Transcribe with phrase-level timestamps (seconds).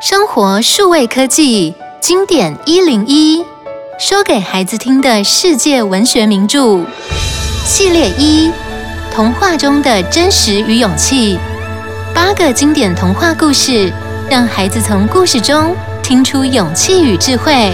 [0.00, 3.44] 生活数位科技经典一零一
[3.96, 6.84] 说给孩子听的世界文学名著。
[7.64, 8.50] 系列一
[9.12, 11.38] 童话中的真实与勇气。
[12.12, 13.90] 八个经典童话故事
[14.28, 17.72] 让孩子从故事中听出勇气与智慧。